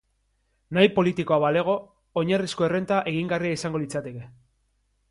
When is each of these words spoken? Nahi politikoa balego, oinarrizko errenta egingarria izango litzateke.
Nahi 0.77 0.89
politikoa 0.95 1.37
balego, 1.43 1.75
oinarrizko 2.23 2.69
errenta 2.71 2.99
egingarria 3.13 3.61
izango 3.61 3.85
litzateke. 3.85 4.29